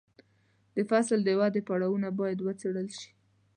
د 0.75 0.77
فصل 0.89 1.19
د 1.23 1.29
ودې 1.39 1.61
پړاوونه 1.67 2.07
باید 2.19 2.39
وڅارل 2.41 2.87
شي. 2.99 3.09